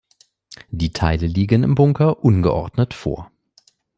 [0.71, 3.31] Die Teile liegen im Bunker ungeordnet vor.